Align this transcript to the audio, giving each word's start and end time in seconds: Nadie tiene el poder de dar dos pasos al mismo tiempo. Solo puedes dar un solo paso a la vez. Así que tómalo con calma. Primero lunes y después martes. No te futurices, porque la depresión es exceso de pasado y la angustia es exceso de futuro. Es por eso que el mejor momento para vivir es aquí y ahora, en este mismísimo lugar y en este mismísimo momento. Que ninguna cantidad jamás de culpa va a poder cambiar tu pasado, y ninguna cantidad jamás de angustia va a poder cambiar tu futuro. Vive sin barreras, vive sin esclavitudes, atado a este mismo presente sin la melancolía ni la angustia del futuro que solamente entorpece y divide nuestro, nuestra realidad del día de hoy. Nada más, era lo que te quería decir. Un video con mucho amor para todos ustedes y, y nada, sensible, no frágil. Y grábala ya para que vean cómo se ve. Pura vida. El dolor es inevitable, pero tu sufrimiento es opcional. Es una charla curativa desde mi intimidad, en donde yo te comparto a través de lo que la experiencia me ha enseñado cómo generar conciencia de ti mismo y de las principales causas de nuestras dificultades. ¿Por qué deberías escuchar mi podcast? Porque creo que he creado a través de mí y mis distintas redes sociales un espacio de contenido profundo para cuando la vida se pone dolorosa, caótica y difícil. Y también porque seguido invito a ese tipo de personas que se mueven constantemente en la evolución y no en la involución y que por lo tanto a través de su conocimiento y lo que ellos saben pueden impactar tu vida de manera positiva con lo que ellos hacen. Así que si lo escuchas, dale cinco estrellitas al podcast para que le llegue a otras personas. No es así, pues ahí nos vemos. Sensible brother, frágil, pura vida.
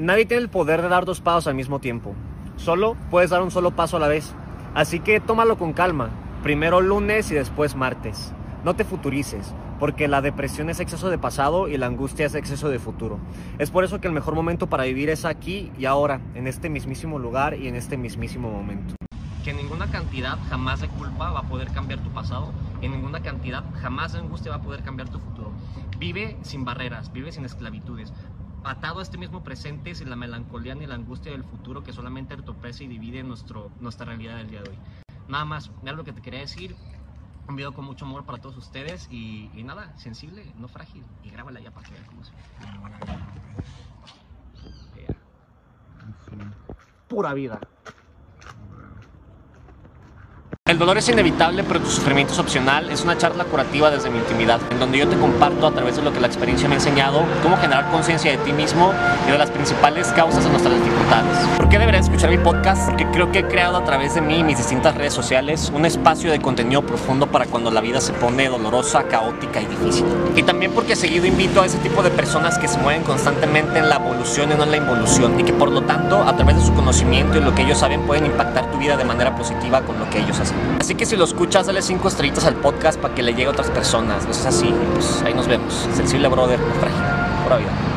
Nadie 0.00 0.24
tiene 0.24 0.42
el 0.42 0.48
poder 0.48 0.80
de 0.80 0.88
dar 0.88 1.04
dos 1.04 1.20
pasos 1.20 1.46
al 1.46 1.54
mismo 1.54 1.78
tiempo. 1.78 2.14
Solo 2.56 2.96
puedes 3.10 3.28
dar 3.28 3.42
un 3.42 3.50
solo 3.50 3.72
paso 3.72 3.98
a 3.98 4.00
la 4.00 4.08
vez. 4.08 4.34
Así 4.74 5.00
que 5.00 5.20
tómalo 5.20 5.58
con 5.58 5.74
calma. 5.74 6.08
Primero 6.42 6.80
lunes 6.80 7.30
y 7.30 7.34
después 7.34 7.76
martes. 7.76 8.32
No 8.64 8.74
te 8.74 8.86
futurices, 8.86 9.54
porque 9.78 10.08
la 10.08 10.22
depresión 10.22 10.70
es 10.70 10.80
exceso 10.80 11.10
de 11.10 11.18
pasado 11.18 11.68
y 11.68 11.76
la 11.76 11.84
angustia 11.84 12.24
es 12.24 12.34
exceso 12.34 12.70
de 12.70 12.78
futuro. 12.78 13.18
Es 13.58 13.70
por 13.70 13.84
eso 13.84 14.00
que 14.00 14.08
el 14.08 14.14
mejor 14.14 14.34
momento 14.34 14.68
para 14.68 14.84
vivir 14.84 15.10
es 15.10 15.26
aquí 15.26 15.70
y 15.78 15.84
ahora, 15.84 16.22
en 16.34 16.46
este 16.46 16.70
mismísimo 16.70 17.18
lugar 17.18 17.58
y 17.58 17.68
en 17.68 17.76
este 17.76 17.98
mismísimo 17.98 18.50
momento. 18.50 18.94
Que 19.44 19.52
ninguna 19.52 19.90
cantidad 19.90 20.38
jamás 20.48 20.80
de 20.80 20.88
culpa 20.88 21.30
va 21.30 21.40
a 21.40 21.48
poder 21.50 21.72
cambiar 21.72 22.00
tu 22.00 22.08
pasado, 22.08 22.54
y 22.80 22.88
ninguna 22.88 23.20
cantidad 23.20 23.64
jamás 23.82 24.14
de 24.14 24.20
angustia 24.20 24.50
va 24.50 24.56
a 24.56 24.62
poder 24.62 24.82
cambiar 24.82 25.10
tu 25.10 25.18
futuro. 25.18 25.52
Vive 25.98 26.38
sin 26.40 26.64
barreras, 26.64 27.12
vive 27.12 27.32
sin 27.32 27.44
esclavitudes, 27.44 28.14
atado 28.64 29.00
a 29.00 29.02
este 29.02 29.18
mismo 29.18 29.42
presente 29.42 29.94
sin 29.94 30.10
la 30.10 30.16
melancolía 30.16 30.74
ni 30.74 30.86
la 30.86 30.94
angustia 30.94 31.32
del 31.32 31.44
futuro 31.44 31.82
que 31.82 31.92
solamente 31.92 32.34
entorpece 32.34 32.84
y 32.84 32.88
divide 32.88 33.22
nuestro, 33.22 33.70
nuestra 33.80 34.06
realidad 34.06 34.36
del 34.36 34.50
día 34.50 34.62
de 34.62 34.70
hoy. 34.70 34.78
Nada 35.28 35.44
más, 35.44 35.70
era 35.82 35.92
lo 35.92 36.04
que 36.04 36.12
te 36.12 36.20
quería 36.20 36.40
decir. 36.40 36.76
Un 37.48 37.56
video 37.56 37.72
con 37.72 37.84
mucho 37.84 38.04
amor 38.04 38.24
para 38.24 38.38
todos 38.38 38.56
ustedes 38.56 39.08
y, 39.10 39.50
y 39.54 39.64
nada, 39.64 39.96
sensible, 39.96 40.52
no 40.56 40.68
frágil. 40.68 41.04
Y 41.24 41.30
grábala 41.30 41.60
ya 41.60 41.70
para 41.70 41.86
que 41.86 41.94
vean 41.94 42.04
cómo 42.06 42.22
se 42.24 42.32
ve. 42.32 42.38
Pura 47.08 47.34
vida. 47.34 47.58
El 50.64 50.69
dolor 50.80 50.98
es 50.98 51.08
inevitable, 51.10 51.62
pero 51.62 51.78
tu 51.78 51.90
sufrimiento 51.90 52.32
es 52.32 52.38
opcional. 52.38 52.90
Es 52.90 53.02
una 53.02 53.16
charla 53.16 53.44
curativa 53.44 53.90
desde 53.90 54.10
mi 54.10 54.18
intimidad, 54.18 54.60
en 54.70 54.80
donde 54.80 54.98
yo 54.98 55.06
te 55.06 55.16
comparto 55.16 55.66
a 55.66 55.72
través 55.72 55.96
de 55.96 56.02
lo 56.02 56.12
que 56.12 56.20
la 56.20 56.26
experiencia 56.26 56.68
me 56.68 56.74
ha 56.74 56.78
enseñado 56.78 57.22
cómo 57.42 57.56
generar 57.58 57.90
conciencia 57.90 58.32
de 58.32 58.38
ti 58.38 58.52
mismo 58.52 58.92
y 59.28 59.30
de 59.30 59.38
las 59.38 59.50
principales 59.50 60.08
causas 60.08 60.42
de 60.42 60.50
nuestras 60.50 60.74
dificultades. 60.74 61.39
¿Por 61.70 61.76
qué 61.76 61.86
deberías 61.86 62.06
escuchar 62.06 62.30
mi 62.30 62.38
podcast? 62.38 62.88
Porque 62.88 63.06
creo 63.12 63.30
que 63.30 63.38
he 63.38 63.44
creado 63.44 63.76
a 63.76 63.84
través 63.84 64.16
de 64.16 64.20
mí 64.20 64.40
y 64.40 64.42
mis 64.42 64.58
distintas 64.58 64.92
redes 64.96 65.14
sociales 65.14 65.70
un 65.72 65.86
espacio 65.86 66.32
de 66.32 66.40
contenido 66.40 66.82
profundo 66.82 67.28
para 67.28 67.46
cuando 67.46 67.70
la 67.70 67.80
vida 67.80 68.00
se 68.00 68.12
pone 68.12 68.48
dolorosa, 68.48 69.04
caótica 69.04 69.60
y 69.60 69.66
difícil. 69.66 70.04
Y 70.34 70.42
también 70.42 70.72
porque 70.72 70.96
seguido 70.96 71.26
invito 71.26 71.62
a 71.62 71.66
ese 71.66 71.78
tipo 71.78 72.02
de 72.02 72.10
personas 72.10 72.58
que 72.58 72.66
se 72.66 72.76
mueven 72.78 73.04
constantemente 73.04 73.78
en 73.78 73.88
la 73.88 73.98
evolución 73.98 74.50
y 74.50 74.56
no 74.56 74.64
en 74.64 74.72
la 74.72 74.78
involución 74.78 75.38
y 75.38 75.44
que 75.44 75.52
por 75.52 75.70
lo 75.70 75.82
tanto 75.82 76.20
a 76.20 76.34
través 76.34 76.56
de 76.56 76.64
su 76.64 76.74
conocimiento 76.74 77.38
y 77.38 77.40
lo 77.40 77.54
que 77.54 77.62
ellos 77.62 77.78
saben 77.78 78.00
pueden 78.00 78.26
impactar 78.26 78.68
tu 78.72 78.76
vida 78.76 78.96
de 78.96 79.04
manera 79.04 79.36
positiva 79.36 79.80
con 79.82 79.96
lo 80.00 80.10
que 80.10 80.18
ellos 80.18 80.40
hacen. 80.40 80.56
Así 80.80 80.96
que 80.96 81.06
si 81.06 81.14
lo 81.14 81.22
escuchas, 81.22 81.68
dale 81.68 81.82
cinco 81.82 82.08
estrellitas 82.08 82.46
al 82.46 82.56
podcast 82.56 82.98
para 82.98 83.14
que 83.14 83.22
le 83.22 83.30
llegue 83.30 83.46
a 83.46 83.50
otras 83.50 83.70
personas. 83.70 84.24
No 84.24 84.32
es 84.32 84.44
así, 84.44 84.74
pues 84.94 85.22
ahí 85.24 85.34
nos 85.34 85.46
vemos. 85.46 85.88
Sensible 85.94 86.26
brother, 86.26 86.58
frágil, 86.80 87.04
pura 87.44 87.58
vida. 87.58 87.90